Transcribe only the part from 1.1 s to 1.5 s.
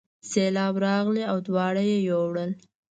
او